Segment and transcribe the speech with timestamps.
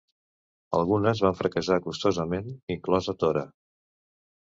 [0.77, 3.45] Algunes van fracassar costosament, inclosa Tora!